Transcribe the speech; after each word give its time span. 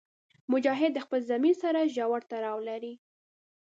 مجاهد 0.51 0.91
د 0.93 0.97
خپل 1.05 1.19
ضمیر 1.31 1.55
سره 1.63 1.91
ژور 1.95 2.21
تړاو 2.31 2.57
لري. 2.69 2.93